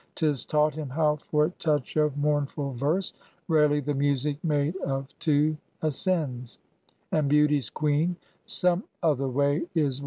[0.15, 3.13] 'Tis taught him how for touch of mournful verse
[3.47, 6.57] Rarely the music made of two ascends,
[7.11, 8.15] And Beauty's Queen
[8.47, 9.99] some other way is won.